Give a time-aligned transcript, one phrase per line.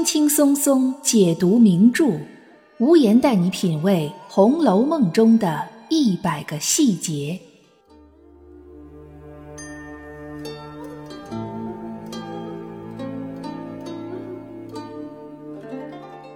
[0.00, 2.06] 轻轻松松解读名著，
[2.78, 7.38] 无言带你品味《红楼梦》中的一百个细节。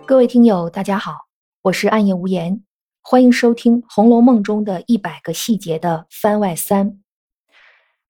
[0.04, 1.14] 各位听友，大家好，
[1.62, 2.62] 我是暗夜无言，
[3.00, 7.00] 欢迎收听《红楼梦》中的一百个细节的番外三。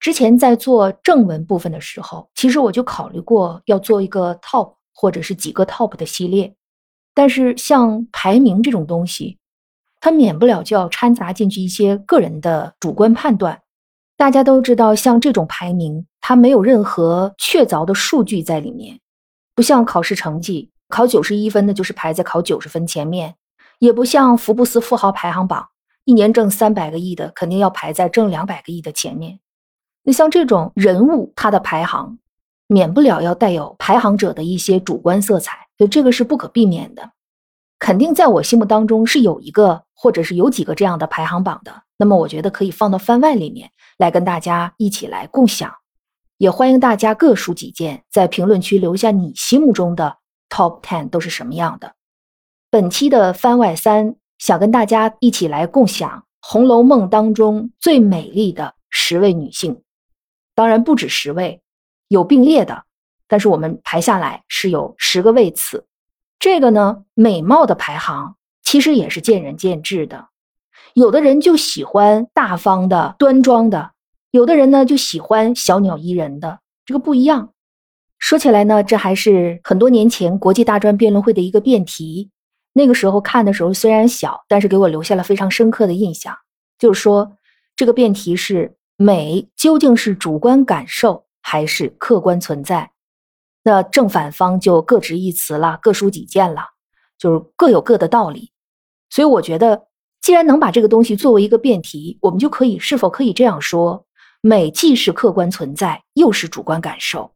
[0.01, 6.55] 之前在做正文部分的时候，其实我就考虑过要做一个 top 或者是几个 top 的系列，
[7.13, 9.37] 但是像排名这种东西，
[9.99, 13.61] 它免不了就要掺杂进去一些个人的主观判断。
[14.17, 19.01] 大家都知道，像这种排名，它没有任何确凿的数据在里面，
[19.53, 23.35] 不像考试成绩，考九十一分的就是排在考九十分前面，
[23.79, 25.67] 也不像福布斯富豪排行榜，
[26.05, 29.39] 一年挣三百个亿的肯定要排在挣两百个亿的前面。
[30.03, 32.17] 那像这种人物，他的排行
[32.67, 37.11] 免不了要带有排行者的一些主观色彩，所以这个是不可避免的。
[37.77, 41.83] 肯定在我心目当中是有一个，或者是有几个这样的排行榜的。
[41.97, 45.71] 那么我觉得可以放到番外里面来跟大家一起来共享，
[46.37, 50.17] 也欢迎大家各抒己见，在评论区留下你心目中的
[50.49, 51.93] top ten 都是什么样的。
[52.69, 56.09] 本期的番外三，想跟大家一起来共享
[56.41, 59.81] 《红楼梦》当中最美丽的十位女性。
[60.55, 61.61] 当然不止十位，
[62.07, 62.83] 有并列的，
[63.27, 65.85] 但是我们排下来是有十个位次。
[66.39, 70.27] 这个呢，美貌的排行其实也是见仁见智的。
[70.93, 73.91] 有的人就喜欢大方的、端庄的，
[74.31, 77.49] 有的人呢就喜欢小鸟依人的，这个不一样。
[78.19, 82.29] 说起来呢，这还是很多年前国际大专辩论会的一个辩题。
[82.73, 86.37] 那个时候看的时候虽然小，但是给我留下了非常深刻的印象。
[86.77, 87.33] 就是说，
[87.75, 88.75] 这个辩题是。
[88.97, 92.89] 美究竟是主观感受还是客观存在？
[93.63, 96.69] 那正反方就各执一词了，各抒己见了，
[97.19, 98.51] 就是各有各的道理。
[99.11, 99.83] 所以我觉得，
[100.21, 104.07] 既然能把这个东西作为一个辩题，我们就可以是否可以这样说：
[104.41, 107.31] 美既是客观存在，又是主观感受。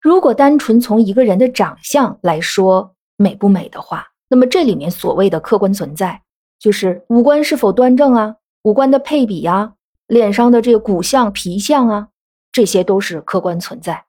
[0.00, 6.22] 如果单纯从一个人的长相来说美不美的话，那么这里面所谓的客观存在，
[6.58, 9.74] 就是五官是否端正啊，五官的配比呀。
[10.08, 12.08] 脸上的这个骨相、皮相啊，
[12.52, 14.04] 这些都是客观存在。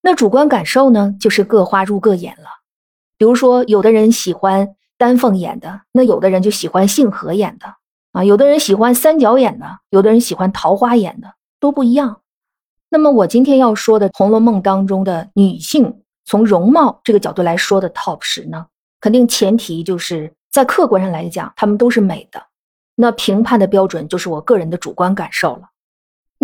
[0.00, 2.46] 那主观感受呢，就是各花入各眼了。
[3.18, 7.66] 比如说，有的人喜欢丹凤眼的，那有的人就喜欢杏核眼的
[8.12, 12.20] 啊；有的人喜欢三角眼的，有的人喜欢桃花眼的，都不一样。
[12.88, 18.66] 那么我今天要说的《红楼梦》当中的女性，从容貌这个角度来说的 top 十呢，
[19.00, 22.42] 肯定前提就是在客观上来讲，她们都是美的。
[22.94, 25.71] 那评判的标准就是我个人的主观感受了。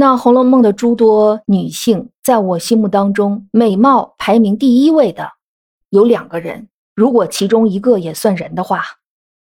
[0.01, 5.33] 那《红楼梦》的诸多女性，在我心目当中，美貌排名第一位的
[5.91, 6.69] 有两个人。
[6.95, 8.85] 如果其中一个也算人的话，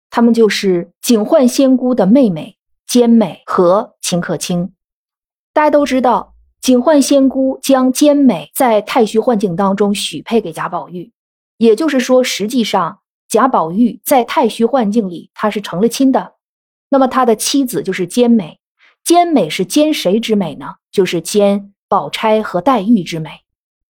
[0.09, 2.55] 她们就是警幻仙姑的妹妹
[2.87, 4.71] 兼美和秦可卿。
[5.51, 11.11] 大家都知道，警幻仙姑将兼美在太虚幻境当中许配给贾宝玉，
[11.57, 16.35] 也就是说，实际上贾宝玉在太虚幻境里他是成了亲的。
[16.87, 18.57] 那么他的妻子就是兼美，
[19.05, 20.65] 兼美是兼谁之美呢？
[20.91, 23.29] 就是兼宝钗和黛玉之美。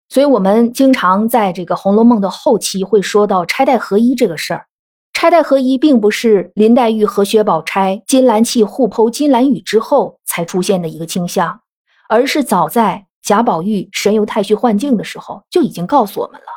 [0.10, 4.68] 所以，我们经常在这个《红楼梦》的后期会说到钗黛合一这个事儿。
[5.14, 11.62] 钗黛合一并不是林黛玉和薛宝钗金兰契互剖金兰语之后才出现的一个倾向，
[12.10, 16.48] 而是早在贾宝玉神游太虚幻境的时候就已经告诉我们了。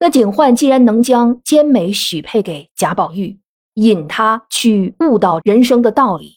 [0.00, 3.38] 那警幻既然能将兼美许配给贾宝玉，
[3.74, 6.34] 引他去悟到人生的道理。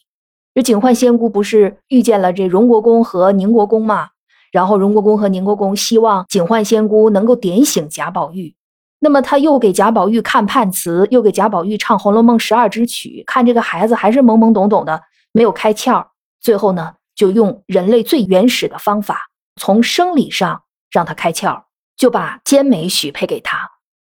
[0.54, 4.08] 这警幻仙姑不是遇见了这荣国公和宁国公吗？
[4.50, 8.54] 然后荣国公和宁国公希望警幻仙姑能够点醒贾宝玉。
[8.98, 15.00] 那么他又给贾宝玉看判词，又给贾宝玉唱《红楼梦》十二支曲，看这个孩子还是懵懵懂懂的，
[15.32, 16.04] 没有开窍。
[16.40, 21.62] 最后呢，就用人类最原始的方法，从生理上让他开窍，
[21.96, 23.70] 就把兼美许配给他。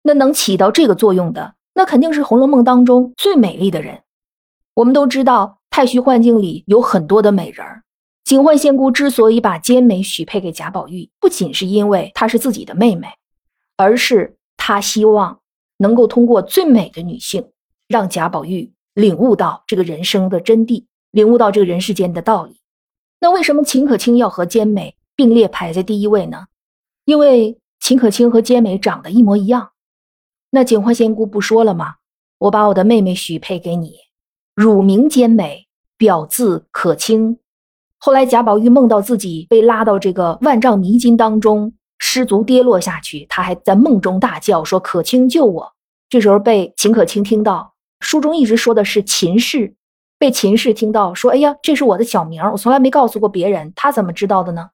[0.02, 1.54] 那能起到这个作用的？
[1.74, 4.00] 那肯定是《红楼梦》当中最美丽的人。
[4.74, 7.84] 我们都知道，太虚幻境里有很多的美人儿。
[8.24, 13.08] 警幻仙姑之所以把兼美许配给贾宝玉，不仅是因为她是自己的妹妹，
[13.76, 15.40] 而是她希望
[15.78, 17.50] 能够通过最美的女性，
[17.88, 22.56] 让贾宝玉领悟到这个人生的真谛，领悟到这个人世间的道理。
[23.20, 26.46] 那为什么秦可卿要和兼美并列排在第一位呢？
[27.04, 29.72] 因为秦可卿和兼美长得一模一样。
[30.50, 31.96] 那警幻仙姑不说了吗？
[32.38, 33.94] 我把我的妹妹许配给你，
[34.54, 35.66] 乳名兼美，
[35.96, 37.38] 表字可卿。
[37.98, 45.72] 后来贾宝玉梦到自己被拉到这个万丈迷津当中，失足跌落下去，他还在梦中大叫说：“可卿救我！”
[46.08, 49.74] 这时候被秦可卿听到，书中一直说的是秦氏，
[50.18, 54.70] 被秦氏听到说：“哎呀，这是我的小名，我从来没告诉过别人，他怎么知道的呢？”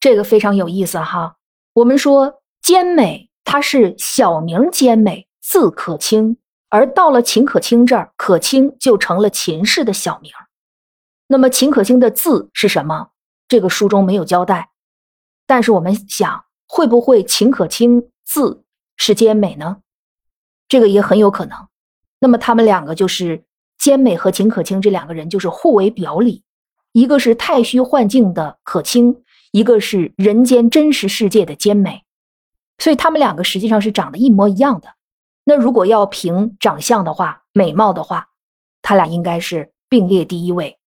[0.00, 1.36] 这个非常有意思哈。
[1.74, 6.38] 我们说兼美，它是小名兼美，字可卿，
[6.70, 10.30] 而到了秦可卿这儿，可卿就成了秦氏的小名。
[11.26, 13.10] 那么秦可卿的字是什么？
[13.48, 14.70] 这个书中没有交代。
[15.46, 18.64] 但是我们想，会不会秦可卿字
[18.96, 19.78] 是兼美呢？
[20.68, 21.68] 这个也很有可能。
[22.20, 23.44] 那么他们两个就是
[23.78, 26.44] 兼美和秦可卿这两个人就是互为表里，
[26.92, 29.22] 一个是太虚幻境的可卿，
[29.52, 32.04] 一个是人间真实世界的兼美，
[32.76, 34.97] 所以他们两个实际上是长得一模一样的。
[35.48, 38.28] 那如果要凭长相的话，美貌的话，
[38.82, 40.78] 他俩应该是并列第一位。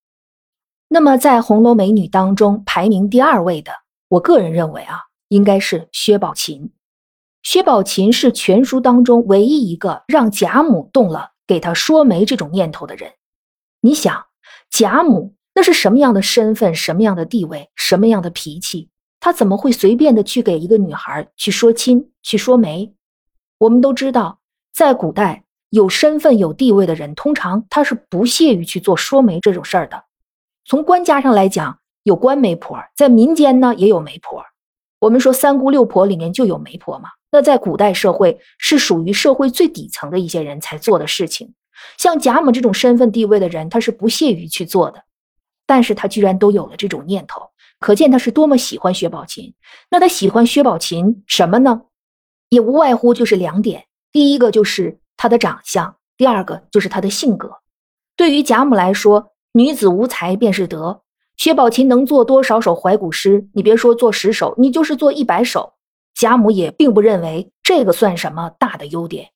[0.88, 3.72] 那么在红楼美女当中排名第二位的。
[4.08, 5.00] 我个人认为啊，
[5.30, 6.72] 应该是薛宝琴。
[7.42, 13.14] 薛宝琴是全书当中唯一一个让贾母动了给他说媒这种念头的人。
[13.80, 14.28] 你想，
[14.70, 18.92] 贾母那是什么样的身份、什么样的地位、什么样的脾气？
[19.20, 22.94] 她怎么会随便的去给一个女孩去说亲、去说媒？
[23.58, 24.40] 我们都知道，
[24.74, 30.04] 在古代有身份、有地位的人，通常他是不屑于去做说媒这种事儿的。
[30.66, 31.78] 从官家上来讲。
[32.04, 34.44] 有官媒婆，在民间呢也有媒婆。
[34.98, 37.10] 我们说三姑六婆里面就有媒婆嘛。
[37.30, 41.54] 那在古代社会是属于社会最底层的一些人才做的事情。
[42.00, 45.04] 像贾母这种身份地位的人，他是不屑于去做的。
[45.68, 49.54] 但是他居然都有了这种念头，可见他是多么喜欢薛宝琴。
[49.92, 51.84] 那他喜欢薛宝琴什么呢？
[52.50, 57.58] 也无外乎就是两点：第一个就是她的长相，第二个就是她的性格。
[58.16, 61.02] 对于贾母来说，女子无才便是德。
[61.38, 63.48] 薛宝琴能做多少首怀古诗？
[63.54, 65.74] 你别说做十首，你就是做一百首，
[66.14, 69.30] 贾母也并不认为这个算什么大的优点。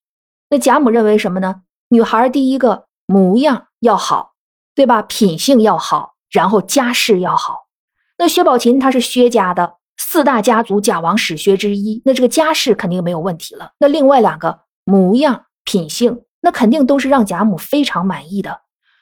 [0.49, 1.63] 那贾母认为什么呢？
[1.89, 4.33] 女孩第一个模样要好，
[4.75, 5.01] 对吧？
[5.01, 7.67] 品性要好，然后家世要好。
[8.17, 13.71] 那薛宝琴她是薛家的四大家族贾王史薛之一，那这个家世肯定没有问题了。
[13.79, 18.61] 那另外两个模样、品性，那肯定都是让贾母非常满意的，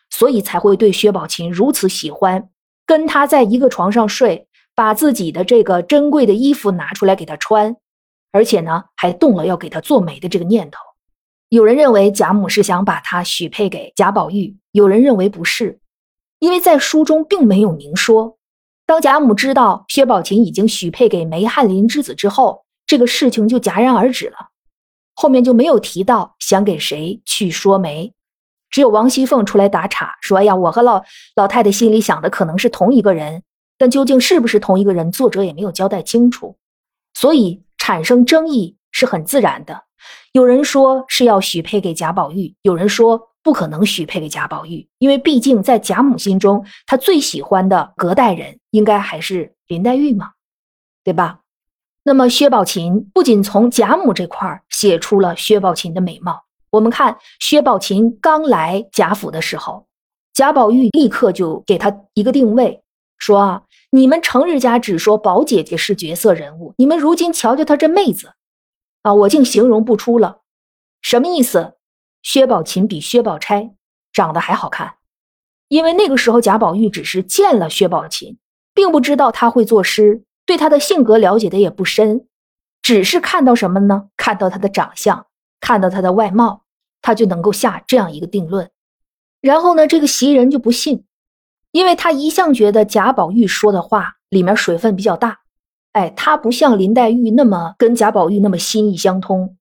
[0.10, 2.50] 所以才会对薛宝琴如此喜欢。
[2.86, 7.76] 跟他在一个床上睡，把自己的这个珍贵的衣服拿出来给他穿，
[8.32, 10.80] 而且呢，还动了要给他做媒的这个念头。
[11.50, 15.80] 有人认为贾母是想把他许配给贾宝玉，有人认为不是，
[16.40, 18.38] 因为在书中并没有明说。
[18.86, 24.50] 当贾母知道薛宝琴已经许配给梅翰林之子之后，这个事情就戛然而止了，
[25.14, 28.14] 后面就没有提到想给谁去说媒。
[28.70, 31.04] 只有王熙凤出来打岔，说：“哎呀，我和老
[31.36, 33.44] 老太太心里想的可能是同一个人，
[33.78, 36.58] 但究竟是不是同一个人，作者也没有交代清楚，
[37.14, 39.84] 所以产生争议是很自然的。
[40.32, 50.32] 有人说是要许配给贾宝玉，有人说不可能许配给贾宝玉，因为毕竟在贾母心中，她最喜欢的隔代人应该还是林黛玉嘛，
[51.04, 51.42] 对吧？
[52.04, 59.88] 那么薛宝琴不仅从贾母这块写出了薛宝琴的美貌。”我们看薛宝琴刚来贾府的时候，
[60.34, 62.84] 贾宝玉立刻就给他一个定位，
[63.20, 63.62] 说啊，
[63.92, 68.34] 你们成日家只说宝姐姐是绝色人物，你们如今瞧瞧她这妹子，
[69.04, 70.40] 啊，我竟形容不出了，
[71.04, 71.76] 什么意思？
[72.24, 73.76] 薛宝琴比薛宝钗
[74.12, 74.96] 长得还好看，
[75.68, 78.40] 因为那个时候贾宝玉只是见了薛宝琴，
[78.74, 82.28] 并不知道她会作诗，对他的性格了解的也不深，
[82.82, 84.10] 只是看到什么呢？
[84.18, 85.28] 看到他的长相，
[85.60, 86.62] 看到他的外貌。
[87.06, 88.72] 他就能够下这样一个定论，
[89.42, 91.04] 然后呢，这个袭人就不信，
[91.74, 95.42] 因为他一向觉得贾宝玉说的话里面水分比较大，
[95.92, 99.58] 哎，他不像林黛玉那么跟贾宝玉那么心意相通，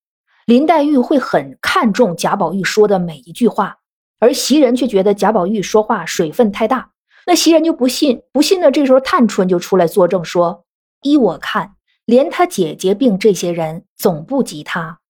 [0.47, 3.79] 林黛玉会很看重贾宝玉说的每一句话，
[4.21, 6.93] 而袭人却觉得贾宝玉说话水分太大，
[7.27, 10.65] 那袭人就不信，不信呢，这时候探春就出来作证说，
[11.02, 15.00] 依我看，连他姐姐病这些人总不及他。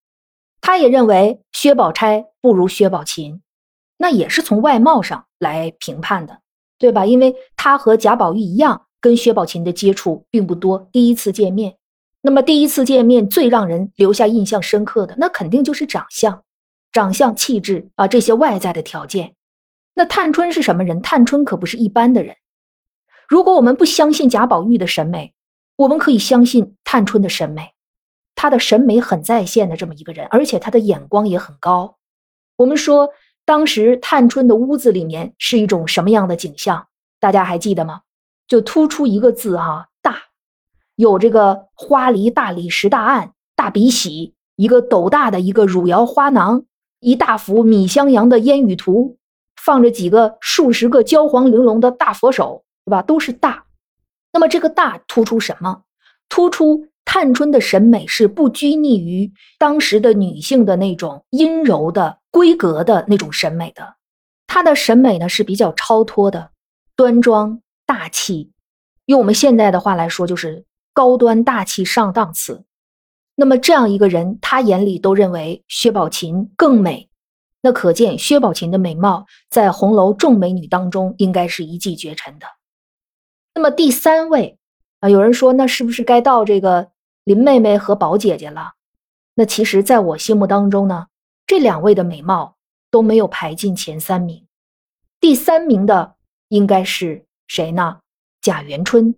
[0.60, 3.42] 他也认为薛宝钗不如薛宝琴，
[3.98, 6.40] 那也是从外貌上来评判的，
[6.78, 7.06] 对吧？
[7.06, 11.76] 因为他和贾宝玉一样，跟薛宝琴的接触并不多，第一次见面。
[12.20, 16.44] 那么第一次见面最让人留下印象深刻的，那肯定就是长相、
[16.92, 19.34] 长相、气质啊这些外在的条件。
[19.94, 21.02] 那探春是什么人？
[21.02, 22.36] 探春可不是一般的人。
[23.28, 25.34] 如果我们不相信贾宝玉的审美，
[25.76, 27.72] 我们可以相信探春的审美。
[28.34, 31.96] 她的审美很在线的这么一个人，而且她的眼光也很高。
[32.56, 33.10] 我们说，
[33.44, 36.88] 当时探春的屋子里面是一种什么样的景象？
[37.20, 38.02] 大家还记得吗？
[38.48, 40.16] 就突出一个字哈，大。
[40.96, 46.64] 有这个花梨大理石大案、大笔洗，一个斗大的一个汝窑花囊，
[47.00, 49.18] 一大幅米襄阳的烟雨图，
[49.56, 53.02] 放着几个数十个焦黄玲珑的大佛手，对吧？
[53.02, 53.64] 都是大。
[54.32, 55.82] 那么这个大突出什么？
[56.28, 63.96] 突出探春的审美是不拘泥于当时的女性的那种阴柔的闺阁的那种审美的，
[64.46, 66.50] 她的审美呢是比较超脱的、
[66.96, 68.52] 端庄大气，
[69.04, 72.64] 用我们现在的话来说就是高端大气上档次。
[73.34, 77.10] 那么这样一个人，他眼里都认为薛宝琴更美，
[77.60, 82.46] 那可见薛宝琴的美貌在红楼众美女当中应该是一骑绝尘的。
[83.54, 84.58] 那么第三位。
[85.00, 86.92] 啊，有人说，那是不是该到这个
[87.24, 88.74] 林妹妹和宝姐姐了？
[89.34, 91.08] 那其实，在我心目当中呢，
[91.44, 92.54] 这两位的美貌
[92.88, 94.46] 都没有排进前三名。
[95.18, 96.14] 第三名的
[96.50, 97.98] 应该是谁呢？
[98.40, 99.16] 贾元春。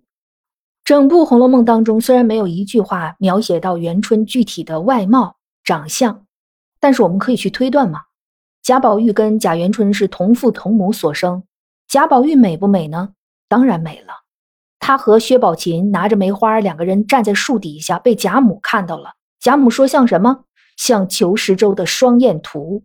[0.83, 6.25] 整部《红楼梦》当中，虽然没有一句话描写到元春具体的外貌长相，
[6.79, 8.05] 但是我们可以去推断嘛。
[8.63, 11.43] 贾宝玉跟贾元春是同父同母所生，
[11.87, 13.13] 贾宝玉美不美呢？
[13.47, 14.24] 当然美了。
[14.87, 19.15] 他和薛宝琴拿着梅花，两个人站在树底下，被贾母看到了。
[19.39, 20.43] 贾母说：“像什么？
[20.77, 22.83] 像裘十洲的双燕图，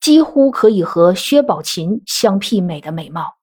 [0.00, 3.38] 几乎可以和薛宝琴相媲美的美貌。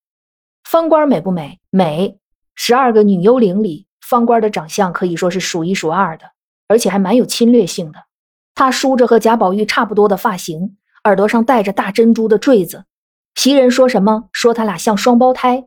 [0.64, 1.60] 方官美不美？
[1.72, 2.18] 美。
[2.56, 6.24] 十二个女幽灵里，方官的长相可以说是数一数二的，
[6.70, 8.00] 而且还蛮有侵略性的。
[8.56, 12.86] 她梳着和贾宝玉差不多的发型，耳朵上戴着大珍珠的坠子。
[13.36, 14.30] 袭人说什么？
[14.32, 15.66] 说他俩像双胞胎。”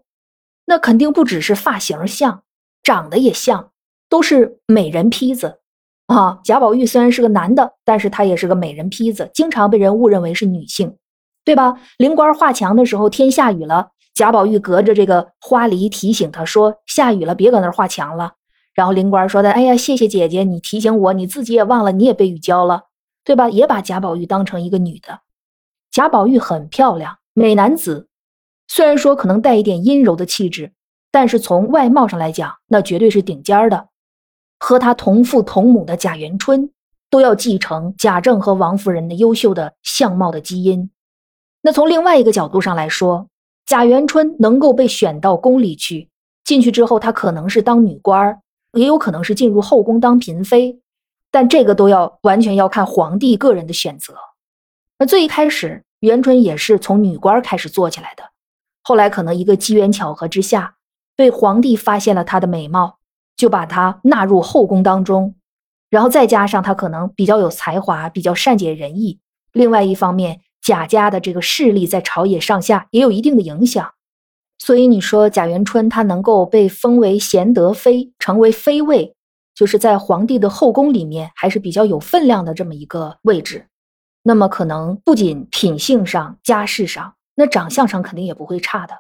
[0.65, 2.43] 那肯定不只是发型像，
[2.83, 3.71] 长得也像，
[4.09, 5.59] 都是美人坯子
[6.07, 6.41] 啊！
[6.45, 10.97] 贾宝玉虽然是个男的，但是他也是个美人坯子，经常被人误认为是女性，
[11.45, 11.81] 对吧？
[11.99, 18.33] 灵官画墙的时候，天下雨了，贾宝玉隔着这个花梨提醒他说：“下雨了，别搁那儿画墙了。”
[18.75, 22.85] 然后灵官说的：“哎呀，谢谢姐姐，你提醒我，你自己也忘了，你也被雨浇了，
[23.25, 25.21] 对吧？”也把贾宝玉当成一个女的。
[25.91, 28.09] 贾宝玉很漂亮，美男子。
[28.75, 30.73] 虽然说可能带一点阴柔的气质，
[31.11, 33.89] 但是从外貌上来讲，那绝对是顶尖的。
[34.59, 36.71] 和他同父同母的贾元春，
[37.11, 40.91] 都要继承贾政和王夫人的优秀的相貌的基因。
[41.61, 43.29] 那从另外一个角度上来说，
[43.67, 46.09] 贾元春能够被选到宫里去，
[46.43, 48.41] 进去之后，她可能是当女官
[48.73, 50.81] 也有可能是进入后宫当嫔妃，
[51.31, 54.15] 但这个都要完全要看皇帝个人的选择。
[54.99, 58.32] 那最一开始，元春也是从女官开始做起来的。
[58.83, 60.77] 后来可能一个机缘巧合之下，
[61.17, 62.99] 被皇帝发现了她的美貌，
[63.37, 65.35] 就把她纳入后宫当中。
[65.89, 69.21] 然后再加上她可能比较有才华，比较善解人意。
[69.53, 73.93] 另外一方面，贾家的这个势力在朝野上下也有一定的影响。
[74.59, 79.15] 所以你说贾元春她能够被封为贤德妃，成为妃位，
[79.55, 83.67] 就是在皇帝的后宫里面还是比较有分量的这么一个位置。
[84.23, 87.15] 那么可能不仅品性上、家世上。
[87.35, 88.95] 那长相上肯定也不会差的，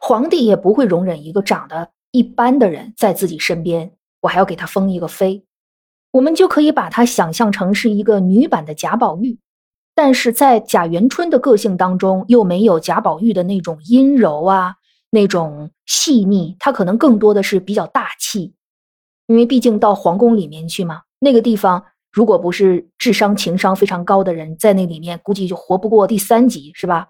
[0.00, 5.44] 皇帝也不会容忍一个长得一般的人在自己身边，我还要给他封一个妃。
[6.12, 9.38] 我们就可以把他想象成是一个女版的贾宝玉，
[9.94, 14.74] 但是在贾元春的个性当中，又没有贾宝玉的那种阴柔啊，
[15.10, 18.52] 那种细腻，他可能更多的是比较大气，
[19.26, 27.08] 因为毕竟到皇宫里面去嘛，那个地方如果不是智商情商非常高的人在那里面，估计就活不过第三集，是吧？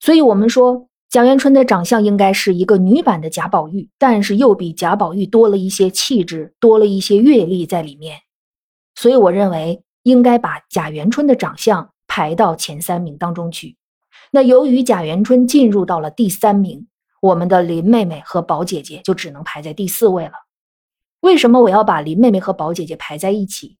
[0.00, 8.20] 所以，我们说贾元春的长相应该是一个女版的贾宝玉，但是又比贾宝玉多了一些气质，多了一些阅历在里面。
[8.94, 13.76] 所以，我认为应该把贾元春的长相排到前三名当中去。
[14.30, 16.88] 那由于贾元春进入到了第三名，
[17.22, 20.32] 我们的林妹妹和宝姐姐就只能排在第四位了。
[21.20, 23.78] 为什么我要把林妹妹和宝姐姐排在一起？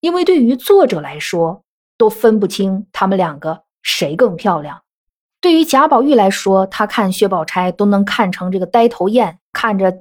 [0.00, 1.64] 因为对于作者来说，
[1.98, 4.82] 都分不清她们两个谁更漂亮。
[5.46, 9.96] 对于贾宝玉来说，他看薛宝钗都能看成这个呆头雁，看着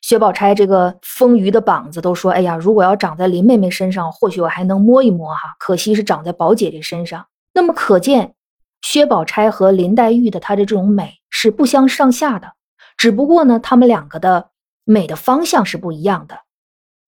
[0.00, 5.54] 薛宝钗这个丰腴的膀子，都说：“哎呀，如果要长在林妹妹身上，或许我还能摸一摸哈。
[5.58, 8.32] 可惜是长在宝姐姐身上。”那么可见，
[8.80, 12.54] 薛宝钗和林黛玉的她的这种美是不相上下的，
[12.96, 14.48] 只不过呢，她们两个的
[14.84, 16.38] 美的方向是不一样的。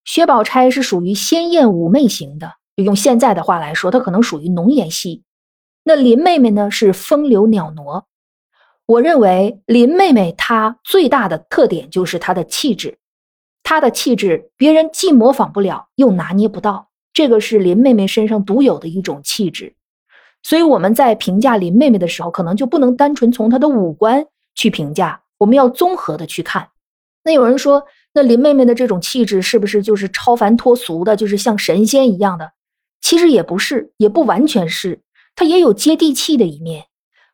[0.05, 5.23] 薛宝钗是属于鲜艳妩媚型的，用现在的话来说，她可能属于浓颜系。
[5.89, 6.69] 那林妹妹呢？
[6.69, 8.05] 是风流袅娜。
[8.85, 12.99] 我认为林妹妹她最大的特点就是她的气质，
[13.63, 16.89] 她的气质别人既模仿不了，又拿捏不到。
[17.11, 19.73] 这个是林妹妹身上独有的一种气质。
[20.43, 26.69] 所以我们在评价林妹妹的时候，可能就不能单纯从她的五官去评价，我们要综合的去看。
[27.23, 32.51] 那有人说那林妹妹的这种气质是不是就是超凡脱俗的，就是像神仙一样的？
[33.01, 35.01] 其实也不是，也不完全是，
[35.39, 36.87] 他也有接地气的一面。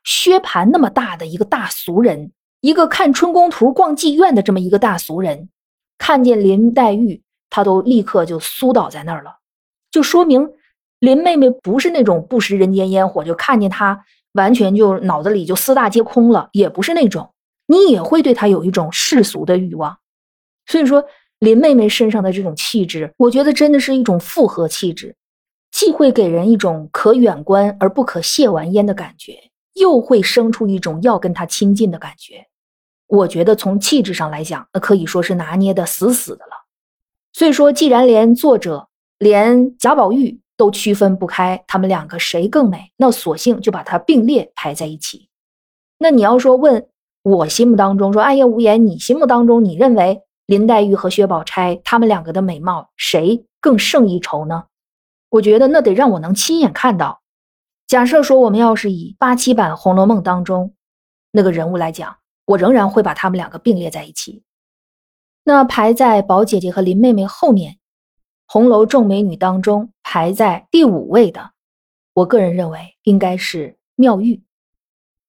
[0.04, 5.48] 薛蟠那么大的一个大俗人，一个看春宫图、逛妓院的这么一个大俗人，
[5.98, 7.20] 看见林黛玉，
[7.50, 9.38] 他都立刻就酥倒在那儿了，
[9.90, 10.48] 就说明
[11.00, 17.34] 林妹妹不是那种不食人间烟火，就看见她完全就脑子里就四大皆空了，也不是那种，
[17.66, 19.98] 你也会对她有一种世俗的欲望。
[20.66, 21.04] 所以说，
[21.40, 25.16] 林妹妹身上的这种气质，我觉得真的是一种复合气质，
[25.76, 29.50] 既会给人一种可远观而不可亵玩焉的感觉。
[29.74, 32.46] 又会生出一种要跟他亲近的感觉，
[33.08, 36.52] 我觉得从气质上来讲，那可以说是拿捏的死死的了。
[37.34, 45.28] 所以说，既然连作者连贾宝玉都区分不开他们两个谁更美，那索性就把它并列排在一起。
[45.98, 46.88] 那你要说问
[47.22, 54.64] 我心目当中，说暗夜无言，你心目当中你认为林黛玉和薛宝钗他们两个的美貌谁更胜一筹呢？
[55.28, 57.22] 我觉得那得让我能亲眼看到。
[57.86, 60.74] 假设说，我们要是以八七版《红楼梦》当中
[61.30, 64.42] 那个人物来讲，我仍然会把他们两个并列在一起。
[65.44, 67.78] 那排在宝姐姐和林妹妹后面，
[68.46, 71.52] 红楼众美女当中排在第五位的，
[72.14, 74.42] 我个人认为应该是妙玉。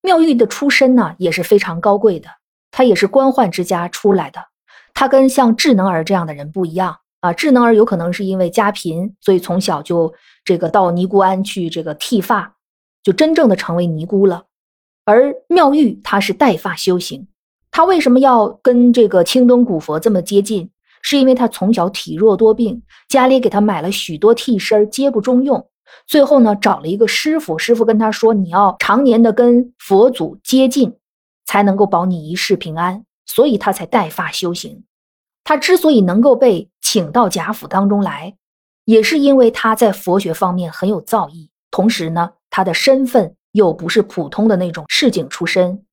[0.02, 2.30] 妙玉的出身呢也是非常高贵的，
[2.72, 4.48] 她也是官宦之家出来的。
[4.96, 10.14] 她跟像智能儿这样的人不一样啊，智能儿有可能是因为家贫，所以从小就。
[10.46, 12.56] 这个到尼姑庵去，这个剃发，
[13.04, 14.46] 就真正的成为尼姑了。
[15.04, 17.28] 而妙玉她是带发修行，
[17.70, 20.70] 她为什么要跟这个青灯古佛这么接近？
[21.02, 25.68] 是因为她从小体弱多病，家里给她买了许多替身，皆不中用。
[26.06, 30.96] 最后呢，找了一个师傅，师傅跟她说：“你要常年的跟佛祖接近，
[31.46, 34.86] 才能够保你一世平安。”所以她才带发修行。
[35.44, 38.38] 她之所以能够被请到贾府当中来。
[38.86, 45.84] 也是因为他在佛学方面很有造诣，同时呢，他的身份又不是普通的那种市井出身，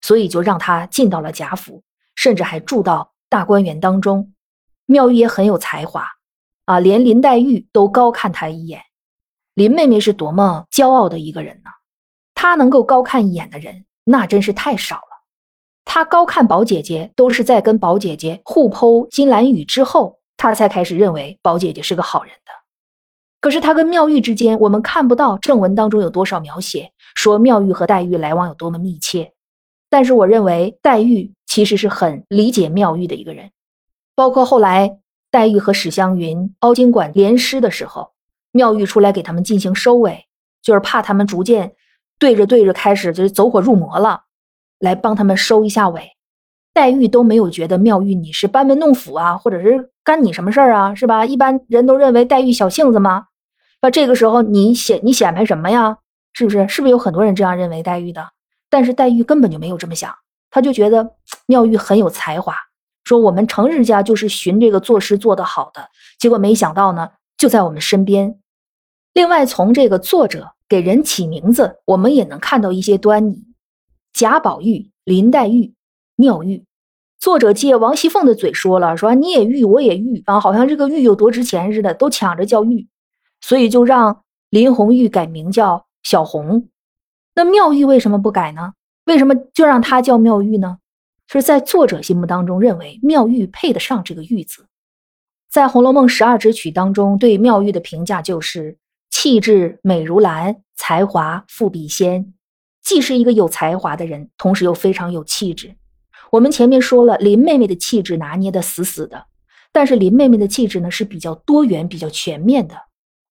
[0.00, 1.84] 所以就让他进到了贾府，
[2.16, 4.34] 甚至还住到大观园当中。
[4.86, 6.04] 妙玉也很有才华，
[6.64, 8.82] 啊，连林黛玉都高看他一眼。
[9.54, 11.70] 林妹妹是多么骄傲的一个人呢？
[12.34, 15.22] 她能够高看一眼的人，那真是太少了。
[15.84, 20.19] 她高看宝姐姐，都是在跟宝姐姐互剖金兰语之后。
[20.40, 22.52] 他才开始认为宝姐姐是个好人的，
[23.42, 29.34] 可是他跟妙玉之间，我们看不到正文当中有多少描写，说妙玉和黛玉来往有多么密切。
[29.90, 33.50] 但是我认为黛玉其实是很理解妙玉的一个人，
[34.14, 34.98] 包括后来
[35.30, 38.12] 黛玉和史湘云、凹晶馆联诗的时候，
[38.50, 40.24] 妙玉出来给他们进行收尾，
[40.62, 41.74] 就是怕他们逐渐
[42.18, 44.22] 对着对着开始就是走火入魔了，
[44.78, 46.16] 来帮他们收一下尾。
[46.72, 51.26] 黛玉都没有觉得妙玉你是班门弄斧啊，或者是干你什么事儿啊，是吧？
[51.26, 53.26] 一般人都认为黛玉小性子嘛，
[53.82, 55.98] 那这个时候你显你显摆什么呀？
[56.32, 56.68] 是不是？
[56.68, 58.28] 是不是有很多人这样认为黛玉的？
[58.70, 60.14] 但是黛玉根本就没有这么想，
[60.50, 62.54] 她就觉得 妙玉很有才华，
[63.02, 65.88] 说我们成日家就是寻这个作诗做得好的，
[66.20, 68.38] 结果没想到呢，就在我们身边。
[69.12, 73.42] 另外，从这个作者给人起名字，我们也能看到一些端倪：
[74.12, 75.74] 贾宝玉、林黛玉。
[76.20, 76.62] 妙玉，
[77.18, 82.86] 作者借王熙凤的嘴说了，说你也玉，我也玉啊，好像这个玉有多值钱似的，都抢着叫玉，
[83.40, 86.68] 所以就让林红玉改名叫小红。
[87.34, 88.74] 那妙玉为什么不改呢？
[89.06, 90.76] 为什么就让她叫妙玉呢？
[91.26, 94.66] 是在作者心目当中认为妙玉配得上这个玉字。
[95.50, 98.76] 在《红楼梦》十二支曲当中，对妙玉的评价就是
[99.10, 102.34] 气质美如兰，才华富比仙，
[102.82, 105.76] 既是一个有才华的人，同时又非常有气质。
[106.30, 109.26] 我们前面说了，林妹妹的气质拿捏的死死的，
[109.72, 112.76] 但是林妹妹的气质呢是比较多元、比较全面的，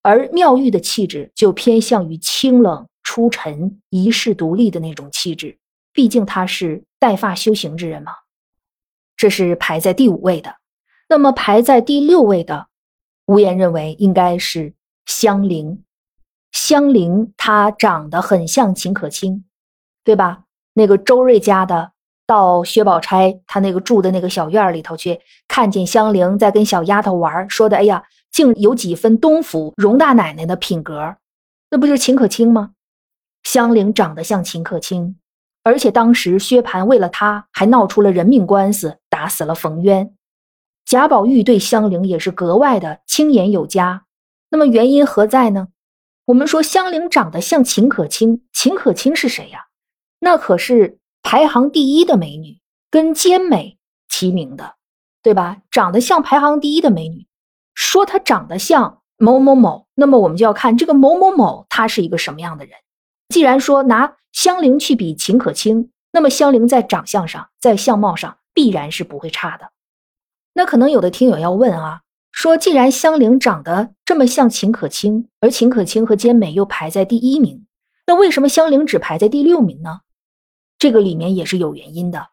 [0.01, 5.57] 而妙玉的气质就偏向于清冷出尘、一世独立的那种气质。
[5.93, 8.11] 毕竟她是带发修行之人嘛。
[9.15, 10.55] 这是排在第五位的，
[11.07, 12.67] 那么排在第六位的，
[13.27, 14.73] 无言认为应该是
[15.05, 15.83] 香菱。
[16.51, 19.45] 香菱她长得很像秦可卿，
[20.03, 20.43] 对吧？
[20.73, 21.93] 那个周瑞家的。
[22.29, 31.15] 到薛宝钗她那个住的那个小院里头去，看见香菱在跟小丫头玩，说的哎呀，竟有几分东府荣大奶奶的品格，
[31.71, 32.73] 那不就是秦可卿吗？
[33.41, 35.17] 香菱长得像秦可卿，
[35.63, 40.13] 而且当时薛蟠为了她还闹出了人命官司，打死了冯渊。
[40.85, 44.03] 贾宝玉对香菱也是格外的青眼有加，
[44.51, 45.69] 那么原因何在呢？
[46.25, 49.65] 我们说香菱长得像秦可卿，秦可卿是谁呀？
[50.19, 50.98] 那可是。
[51.21, 53.77] 排行第一的美女，跟兼美
[54.07, 54.75] 齐名的，
[55.21, 55.57] 对吧？
[55.69, 57.27] 长得像排行第一的美女，
[57.73, 62.73] 说她长得像某某某，那么我们就要看这个某某某他是一个什么样的人。
[63.27, 69.71] 既然说拿香菱去比秦可卿，那么香菱在长相上，在相貌上必然是不会差的。
[70.53, 72.01] 那可能有的听友要问啊，
[72.31, 77.67] 说既然香菱长得这么像秦可卿，而秦可卿和兼美又排在第一名，
[78.07, 79.99] 那为什么香菱只排在第六名呢？
[80.79, 82.29] 这个里面也是有原因的。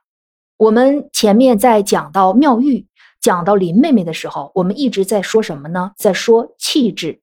[0.57, 2.87] 我们前面在讲到妙玉、
[3.21, 5.93] 讲到林妹妹的时候，我们一直在说什么呢？
[5.99, 7.21] 在说气质。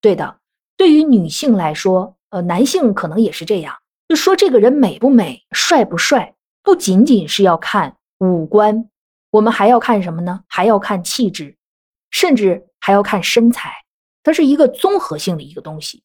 [0.00, 0.38] 对的，
[0.78, 3.74] 对于女性来说，呃，男性可能也是这样，
[4.08, 8.88] 就说这个人美不美、帅不帅，不仅仅是要看五官，
[9.30, 10.44] 我们还要看什么呢？
[10.46, 11.56] 还要看气质，
[12.10, 13.72] 甚至还要看身材。
[14.22, 16.02] 它是一个综合性的一个东西。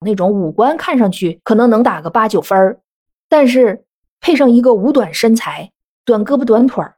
[0.00, 2.80] 那种五官看上去可能能打个八九分儿，
[3.28, 3.84] 但是
[4.26, 5.70] 配上一个五短身材。
[6.04, 6.96] 短胳膊短腿儿，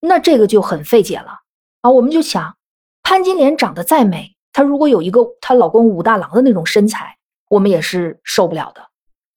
[0.00, 1.40] 那这个就很费解了
[1.80, 1.90] 啊！
[1.90, 2.56] 我们就想，
[3.02, 7.16] 潘金莲长得再美，她如果有一个她老公武大郎的那种身材，
[7.48, 8.82] 我们也是受不了的，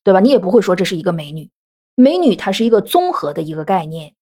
[0.04, 0.20] 对吧？
[0.20, 1.50] 你也不会说这是一个美女。
[1.96, 4.16] 美女它是一个综合的一个概念。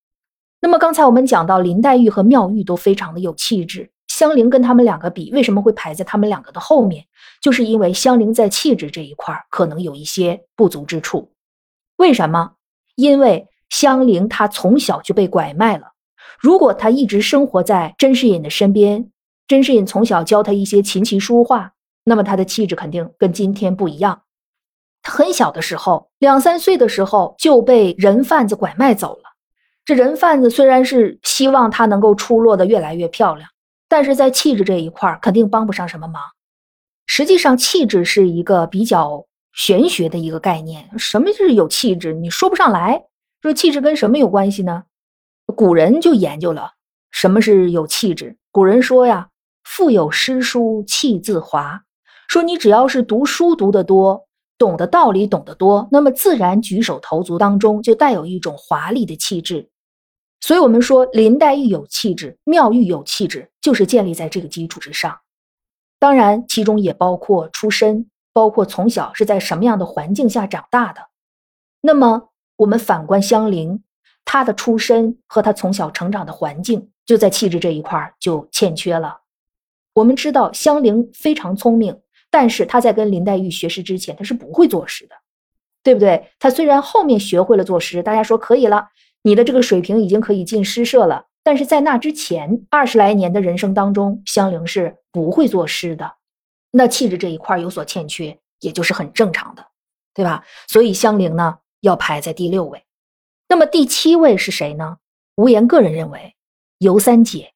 [0.62, 7.06] 那么刚才我们讲到林黛玉和妙玉都非常的有气质，香菱跟他们两个比，为什么会排在他们两个的后面？
[7.42, 11.32] 就是因为香菱在气质这一块可能有一些不足之处。
[11.98, 12.54] 为什么？
[12.98, 13.48] 因为。
[13.70, 15.92] 香菱她从小就被拐卖了。
[16.40, 19.12] 如果她一直生活在甄士隐的身边，
[19.46, 21.74] 甄士隐从小教她一些琴棋书画，
[22.06, 24.22] 那么她的气质肯定跟今天不一样。
[25.04, 29.24] 她很小的时候，两三岁的时候就被人贩子拐卖走了。
[29.84, 33.50] 这人贩子虽然是希望她能够出落的越来越漂亮，
[33.90, 36.24] 但是在气质这一块肯定帮不上什么忙。
[37.06, 39.26] 实际上，气质是一个比较
[39.58, 40.88] 玄学的一个概念。
[41.00, 42.14] 什么是有气质？
[42.14, 43.04] 你说不上来。
[43.42, 44.84] 说气质跟什么有关系呢？
[45.56, 46.74] 古人就研究了
[47.10, 48.38] 什么是有气质。
[48.52, 49.30] 古人说呀
[49.66, 51.82] ：“腹有诗书气自华。”
[52.30, 54.28] 说你只要是读书读得多，
[54.60, 59.70] 懂得道理懂得多，那么自然举手投足当中就带有一种华丽的气质。
[60.42, 65.18] 所以，我们说林黛玉有气质，妙玉有气质，就是建立在这个基础之上。
[65.98, 71.02] 当然，其中也包括出身，包括从小是在什么样的环境下长大的。
[71.82, 72.30] 那么。
[72.62, 73.84] 我们反观香菱，
[74.26, 79.20] 她的出身和她从小成长的环境，就在气质这一块就欠缺了。
[79.94, 85.14] 我们知道香菱非常聪明，但是她在跟林黛玉学诗之前，她是不会作诗的，
[85.84, 86.32] 对不对？
[86.40, 88.88] 她虽然后面学会了作诗，大家说可以了，
[89.22, 91.26] 你的这个水平已经可以进诗社了。
[91.44, 96.14] 但是在那之前二十来年的人生当中，香菱是不会作诗的，
[96.72, 99.66] 那气质这一块有所欠缺，也就是很正常的，
[100.14, 100.44] 对吧？
[100.68, 101.60] 所以香菱呢？
[101.82, 102.84] 要排在第六位，
[103.48, 104.98] 那么第七位是谁呢？
[105.36, 106.36] 无言个人认为，
[106.80, 107.54] 尤三姐。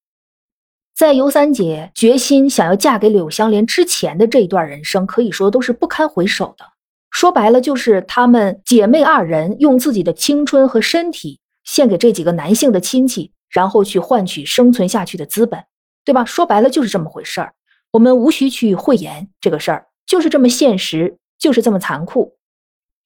[0.95, 6.65] 在尤三姐决心想要嫁给柳香莲之前的这一段人生，可以说都是不堪回首的。
[7.09, 15.65] 说白了，就是她们姐妹二人用自己的青春和身体献给这几个男性的亲戚，然后去换取生存下去的资本，
[16.05, 16.23] 对吧？
[16.23, 17.55] 说白了就是这么回事儿。
[17.91, 22.37] 我们无需去讳言这个事儿，就是这么现实，就是这么残酷。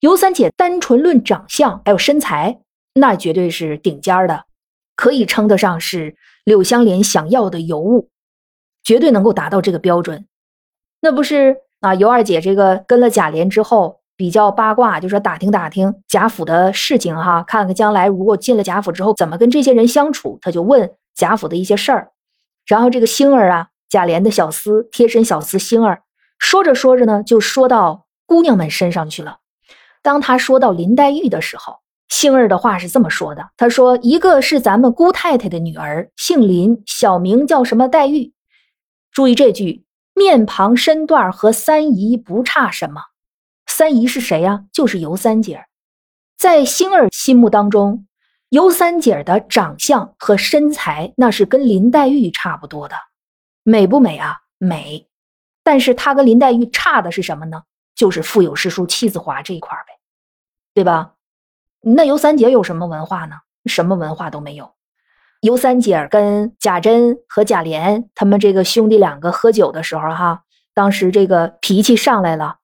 [0.00, 2.60] 尤三姐单纯论长相还有身材，
[2.94, 4.44] 那绝对是顶尖的，
[4.94, 8.10] 可以称得上是柳香莲想要的尤物，
[8.84, 10.26] 绝对能够达到这个标准。
[11.00, 11.94] 那不是啊？
[11.94, 22.12] 尤二姐这个跟了贾琏之后，比较八卦，就说打听打听贾府的事情哈，看看将来如果进了贾府之后怎么跟这些人相处，他就问贾府的一些事儿。
[22.66, 26.02] 然后这个星儿啊，贾琏的小厮、贴身小厮星儿，
[26.38, 29.38] 说着说着呢，就说到姑娘们身上去了。
[30.02, 38.32] 当他说到林黛玉的时候，星儿的话是这么说的：“他说，一个是咱们姑太太的女儿，姓林，小名叫什么黛玉。
[39.10, 43.00] 注意这句，面庞身段和三姨不差什么。
[43.66, 44.64] 三姨是谁呀？
[44.72, 45.64] 就是尤三姐。
[46.38, 48.06] 在星儿心目当中，
[48.50, 52.94] 尤三姐的长相和身材那是跟林黛玉差不多的，
[53.68, 54.36] 美不美啊？
[54.58, 55.08] 美。
[55.64, 57.64] 但是她跟林黛玉差的是什么呢？
[57.96, 59.98] 就是腹有诗书气自华这一块呗。”
[60.72, 61.14] 对吧？
[61.80, 63.36] 那尤三姐有什么文化呢？
[63.64, 64.74] 什么文化都没有。
[65.40, 70.42] 尤三姐跟贾珍和贾琏他们这个兄弟两个喝酒的时候，哈，
[70.74, 72.58] 当时这个脾气上来了，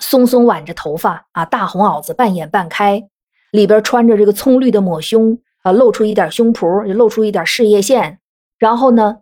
[0.00, 3.08] 松松挽着头发啊，大红袄子半掩半开，
[3.52, 8.20] 里边穿着这个葱绿的抹胸啊，露出一点胸脯，露出一点事业线。
[8.58, 9.18] 然后呢，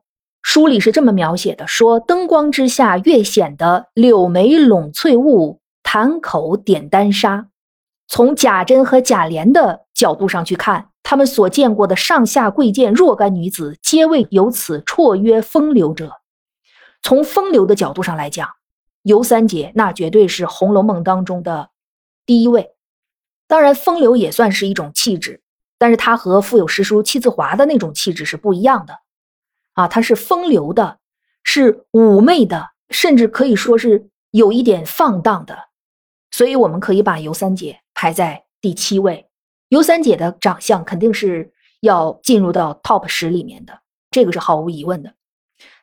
[0.49, 7.49] 书里是这么描写的：说灯光之下越显得柳眉拢翠雾，潭口点丹砂。
[8.07, 16.13] 从贾珍和贾琏的角度上去看，他们所见过的上下贵贱若干女子，皆为有此绰约风流者。
[17.03, 18.49] 从风流的角度上来讲，
[19.03, 21.71] 尤三姐那绝对是《红楼梦》当中的
[22.25, 22.71] 第一位。
[23.49, 25.43] 当然，风流也算是一种气质，
[25.77, 29.01] 但是她和腹有诗书气自华的那种气质是不一样的。
[29.77, 30.99] 啊，她是风流的，
[31.45, 35.69] 是妩媚的，甚至可以说是有一点放荡的。
[36.33, 39.29] 所以，我们可以把尤三姐排在第七位。
[39.69, 45.15] 尤三姐的长相肯定是要进入到 top 十里面的，这个是毫无疑问的。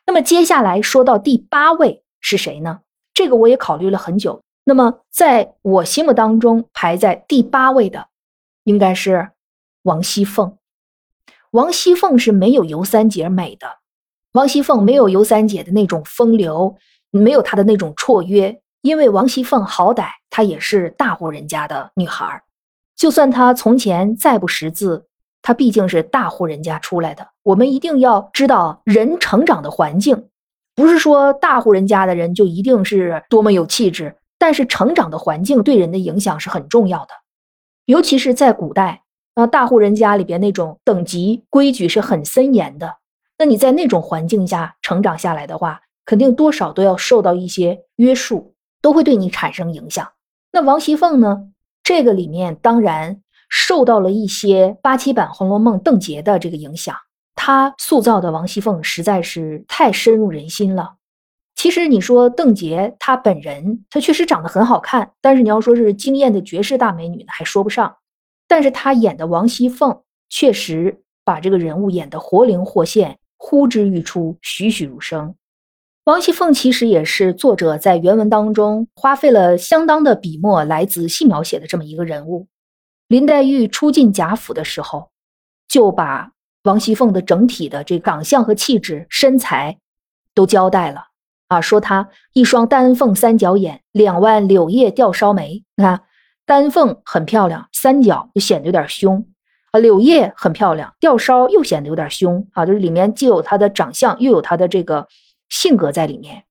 [0.06, 2.80] 那么接下来说到第八位是谁呢？
[3.12, 4.42] 这个我也考虑了很久。
[4.64, 8.08] 那么在我心目当中排在第八位的，
[8.64, 9.30] 应该是
[9.82, 10.56] 王熙凤。
[11.50, 13.78] 王熙凤是没有尤三姐美的，
[14.34, 16.76] 王熙凤没有尤三姐的那种风流，
[17.12, 18.60] 没有她的那种绰约。
[18.82, 22.42] 因为王熙凤好歹她也是大户人家的女孩
[22.96, 25.06] 就算她从前再不识字。
[25.40, 30.26] 她毕竟是大户人家出来的，我们一定要知道人成长的环境，
[30.74, 37.14] 不是说大户人家的人就一定是多么有气质，但是成长的环境对人的影响是很重要的，
[37.86, 39.02] 尤其是在古代
[39.34, 42.96] 啊，大户人家里边那种等级规矩是很森严的，
[43.38, 50.08] 那你在那种环境下成长下来的话，肯定多少都要受到一些约束，都会对你产生影响。
[50.52, 51.50] 那王熙凤呢？
[51.82, 53.20] 这个里面当然。
[53.56, 56.96] 受到了一些八七版《红楼梦》邓婕的这个影响，
[57.36, 60.94] 她塑造的王熙凤实在是太深入人心了。
[61.54, 67.94] 其实你说邓婕她本人，她确实长得很好看，但是你要说是惊艳的绝世大美女呢，还说不上。
[68.48, 75.34] 但是她演的王熙凤确实把这个人物演得活灵活现，呼之欲出，栩栩如生。
[76.04, 82.48] 王熙凤其实也是作者在原文当中花费了相当的笔墨来仔细描写的这么一个人物。
[83.06, 85.10] 林黛玉初进贾府的时候，
[85.68, 89.78] 就把王熙凤的整体的这长相和气质、身材
[90.34, 91.08] 都交代了
[91.48, 95.62] 啊，说她一双丹凤三角眼，两弯柳叶吊梢眉。
[95.76, 96.00] 你看，
[96.46, 99.26] 丹凤很漂亮，三角就显得有点凶
[99.74, 102.64] 啊；柳叶很漂亮，吊梢又显得有点凶啊。
[102.64, 105.08] 就是里面既有她的长相，又有她的这个
[105.48, 106.44] 性格在里面。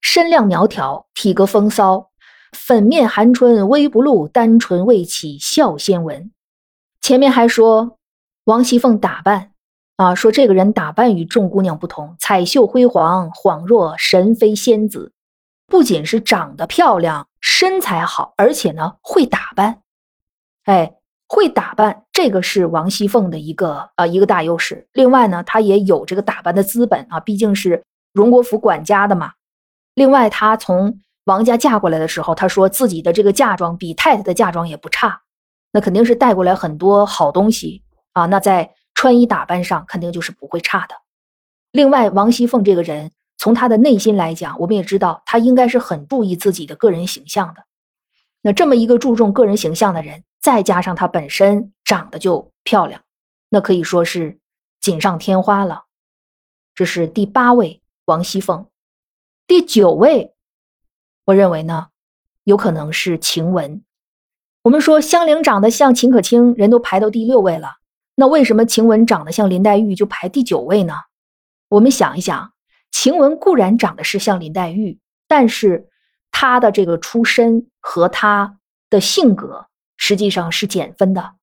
[0.00, 2.08] 身量苗条，体格风骚。
[2.52, 6.32] 粉面含春微不露，单唇未启笑先闻。
[7.02, 7.98] 前面还说
[8.44, 9.52] 王熙凤打扮
[9.96, 15.12] 啊，说这个人打扮与众姑娘不同，彩绣辉煌，恍若神妃仙子。
[15.66, 19.82] 不仅是长得漂亮，身材好，而且呢会打扮。
[20.64, 20.94] 哎，
[21.28, 24.88] 会打扮，这个是王熙凤的一个啊一个大优势。
[24.94, 29.32] 另外呢，她也有这个打扮的资本啊，毕竟是荣国府管家的嘛。
[29.94, 35.20] 另外，她从王家嫁过来的时候，她说自己的这个嫁妆比太太的嫁妆也不差，
[35.72, 37.82] 那肯定是带过来很多好东西
[38.14, 38.24] 啊。
[38.26, 40.94] 那在穿衣打扮上肯定就是不会差的。
[41.72, 47.64] 另外，王熙凤这个人，从她的内心来讲，我们也知道她应该是很注意自己的个人形象的。
[48.40, 53.02] 那这么一个注重个人形象的人，再加上她本身长得就漂亮，
[53.48, 54.38] 那可以说是
[54.80, 55.84] 锦上添花了。
[56.74, 58.66] 这是第八位王熙凤，
[59.46, 60.34] 第九位。
[61.24, 61.88] 我认为呢，
[62.44, 63.82] 有可能是晴雯。
[64.62, 67.76] 我们说香菱长得像秦可卿，人都排到第六位了。
[68.14, 70.94] 那为什么晴雯长得像林黛玉就排第九位呢？
[71.68, 72.52] 我们想一想，
[72.90, 75.88] 晴雯固然长得是像林黛玉，但是
[76.30, 78.58] 她的这个出身和她
[78.90, 79.67] 的性格
[80.08, 81.34] 实际上是减分的。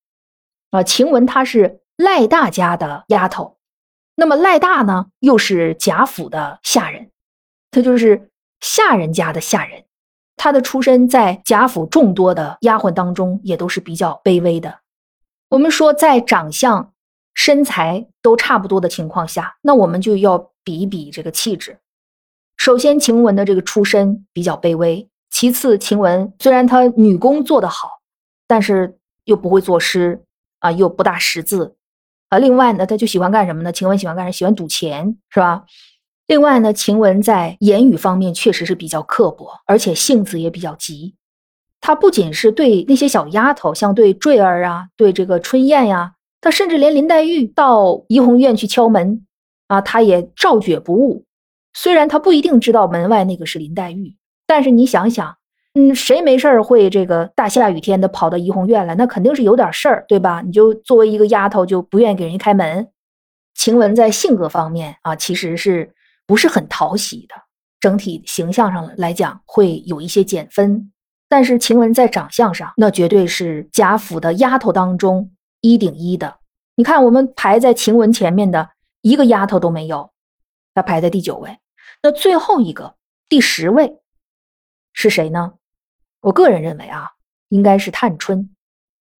[0.71, 3.57] 啊，晴雯她是赖大家的丫头，
[4.15, 7.11] 那么赖大呢又是贾府的下人，
[7.69, 8.31] 他就是。
[8.61, 9.83] 下人家的下人，
[10.37, 14.79] 他的出身在贾府众多的丫鬟当中也都是比较卑微的。
[15.49, 16.93] 我们说，在长相、
[17.35, 21.77] 身材都差不多的情况下，那我们就要比一比这个气质。
[22.57, 27.99] 首先，晴雯的这个出身比较卑微；其次，晴雯虽然她女工做得好，
[28.47, 30.23] 但是又不会作诗
[30.59, 31.75] 啊，又不大识字
[32.29, 32.37] 啊。
[32.37, 33.71] 另外呢，他就喜欢干什么呢？
[33.71, 34.31] 晴雯喜欢干什么？
[34.31, 35.63] 喜欢赌钱，是吧？
[36.27, 41.15] 另外呢，晴雯在言语方面确实是比较刻薄，而且性子也比较急。
[41.81, 49.23] 她不仅是对那些小丫头，像对坠儿啊，对这个春燕呀，她甚至连林黛玉到怡红院去敲门
[49.67, 51.25] 啊，她也照绝不误。
[51.73, 54.15] 虽然她不一定知道门外那个是林黛玉，
[54.47, 55.37] 但是你想想，
[55.75, 58.95] 嗯，谁没事儿会这个大下雨天的跑到怡红院来？
[58.95, 60.41] 那肯定是有点事儿，对吧？
[60.41, 62.89] 你就作为一个丫头，就不愿意给人家开门。
[63.53, 65.91] 晴雯在性格方面啊，其实是。
[66.27, 67.35] 不是很讨喜的，
[67.79, 70.91] 整体形象上来讲会有一些减分。
[71.29, 76.39] 但是晴雯在长相上，那绝对是贾府的丫头当中一顶一的
[76.77, 80.09] 你看，我们排在晴雯前面的一个丫头都没有，
[80.73, 81.59] 她排在第九位。
[82.01, 82.95] 那最后一个
[83.29, 83.99] 第十位
[84.91, 85.53] 是谁呢？
[86.25, 87.11] 我个人认为啊，
[87.49, 88.49] 应该是探春。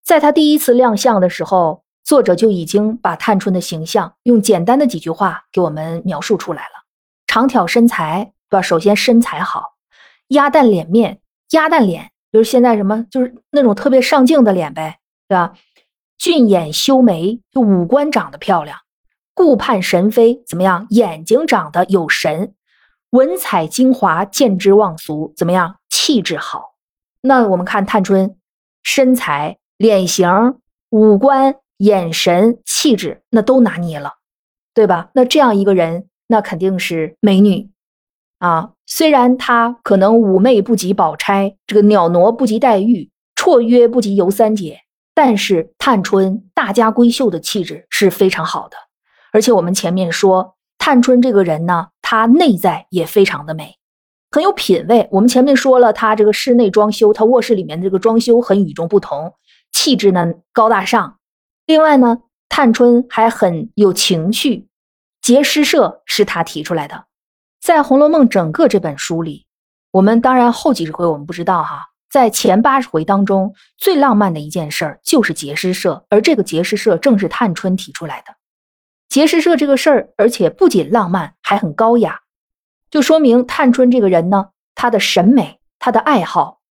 [0.04, 6.84] 在她第一次亮相的时候，作者就已经把探春的形象用简单的几句话给我们描述出来了：
[7.28, 8.62] 长挑身材，对吧？
[8.64, 9.76] 首先身材好，
[10.30, 11.20] 鸭蛋脸面，
[11.52, 15.54] 鸭蛋脸就是现在什么，就是那种特别上镜的脸呗，对吧？
[16.18, 18.78] 俊眼修眉，就五官长得漂亮；
[19.36, 20.88] 顾盼神飞，怎么样？
[20.90, 22.56] 眼睛长得有神，
[23.12, 25.78] 文采精华，见之忘俗，怎么样？
[25.88, 26.75] 气质好。
[27.28, 28.38] 那我们看探春，
[28.84, 30.30] 身材、脸型、
[30.92, 34.14] 五官、眼神、气质，那都拿捏了，
[34.76, 35.10] 对吧？
[35.16, 37.72] 那这样一个人，那肯定是美女
[38.38, 38.74] 啊。
[38.86, 44.82] 虽然她可能妩媚不及宝钗，这个袅娜不及黛玉，绰约不及尤三姐，
[45.16, 48.78] 但是探春大家闺秀的气质是非常好的。
[49.32, 53.78] 而且我们前面说，探春这个人呢，她内在也非常的美。
[54.36, 55.08] 很有品位。
[55.12, 59.34] 我们前面说了，他这个室内装修，他卧室里面的这个装修很与众不同，
[59.72, 61.20] 气质呢高大上。
[61.66, 62.18] 另外呢，
[62.50, 64.68] 探春还很有情趣。
[65.22, 67.06] 结诗社是他提出来的。
[67.62, 69.46] 在《红楼梦》整个这本书里，
[69.92, 78.36] 我们当然后几十回我们不知道哈，在前八十回当中，最浪漫的一件事儿就是结诗社，而这个结诗社正是探春提出来的。
[79.08, 82.20] 结诗社这个事儿，而且不仅浪漫，还很高雅。
[82.96, 86.62] 就说明探春这个人呢，她的审美、她的爱好，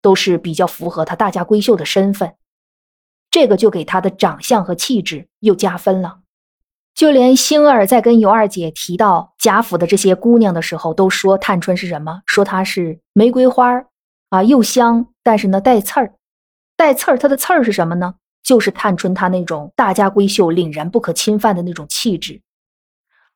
[0.00, 2.34] 都是比较符合她大家闺秀的身份，
[3.32, 6.20] 这个就给她的长相和气质又加分了。
[6.94, 12.22] 就连星儿在跟尤二姐提到贾府的这些姑娘的时候，都说探春是什么？
[12.26, 13.82] 说她是玫瑰花
[14.28, 16.14] 啊，又香，但是呢带刺儿，
[16.76, 17.18] 带刺儿。
[17.18, 18.14] 她的刺儿是什么呢？
[18.44, 22.40] 就是探春她那种大家闺秀凛然不可侵犯的那种气质。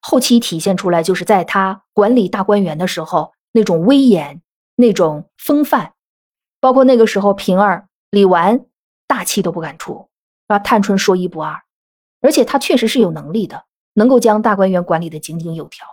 [0.09, 4.41] 后期体现出来，就是在他管理大观园的时候，那种威严、
[4.77, 5.95] 那种风范，
[6.61, 8.67] 包括那个时候平儿、李纨
[9.09, 10.09] 大气都不敢出，
[10.47, 11.61] 啊，探春说一不二，
[12.21, 13.65] 而且他确实是有能力的，
[13.95, 15.85] 能够将大观园管理的井井有条。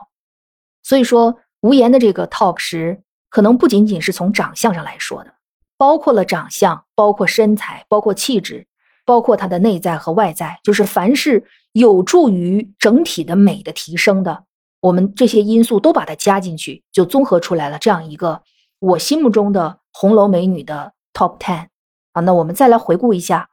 [0.83, 5.33] 所以说，无言的这个 top 十，可能不仅仅是从长相上来说的，
[5.75, 8.67] 包括了长相，包括身材，包括气质。
[9.05, 14.45] 包括它的内在和外在，就是凡是有助于整体的美的提升的，
[14.81, 18.41] 我们这些因素都把它加进去，就综合出来了这样一个
[18.79, 21.67] 我心目中的红楼美女的 top ten
[22.13, 22.21] 啊。
[22.21, 23.49] 那我们再来回顾一下，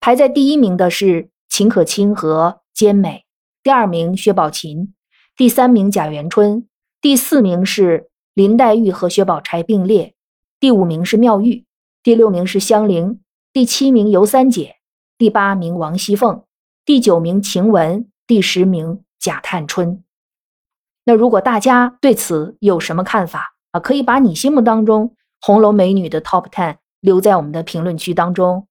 [0.00, 3.24] 排在第一名的是秦可卿和兼美，
[3.62, 4.94] 第二名薛宝琴，
[5.36, 6.66] 第三名贾元春，
[7.00, 10.14] 第四名是林黛玉和薛宝钗并列，
[10.58, 11.64] 第五名是妙玉，
[12.02, 13.20] 第六名是香菱，
[13.52, 14.77] 第七名尤三姐。
[15.18, 16.44] 第八名王熙凤，
[16.84, 20.04] 第九名晴雯，第十名贾探春。
[21.04, 23.80] 那如果大家对此有什么看法啊？
[23.80, 28.68] 可以把你心目当中红楼美女的 top ten 留在我们的评论区当中。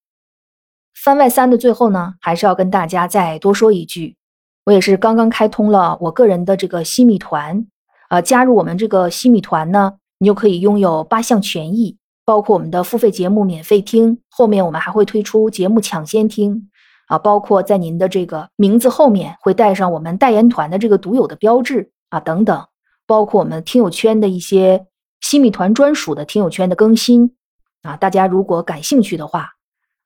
[0.95, 4.15] 番外三的最后呢，还是要跟大家再多说一句，
[4.63, 7.67] 我也是刚刚开通了我个人的这个西米团，
[8.07, 11.97] 啊，加入我们这个西米团呢，你就可以拥有八项权益。
[12.27, 16.69] 包括我们的付费节目免费听，后面我们还会推出节目抢先听
[17.07, 22.67] 啊，包括在您的这个名字后面会带上我们代言团的这个独有的标志啊等等，
[23.05, 24.87] 包括我们听友圈的一些
[25.21, 27.31] 新米团专属的听友圈的更新
[27.83, 29.51] 啊，大家如果感兴趣的话，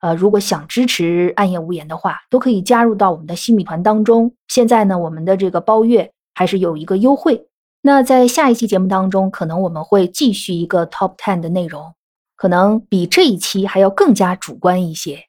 [0.00, 4.32] 呃，如果想支持暗夜无言的话，都可以加入到我们的新米团当中。
[4.46, 7.48] 现在呢，我们的这个包月还是有一个优惠。
[7.82, 11.92] 那在下一期节目当中，可能我们会继续一个 Top Ten 的内容。
[12.42, 15.28] 可能比这一期还要更加主观一些，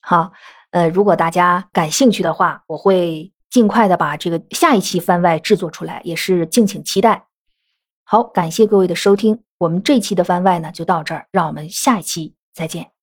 [0.00, 0.32] 好，
[0.70, 7.26] 呃，如果大家感兴趣的话，我会尽快的把这个下一期番外制作出来，也是敬请期待。
[8.04, 12.95] 好，感谢各位的收听，我们这期的番外呢就到这儿，让我们下一期再见。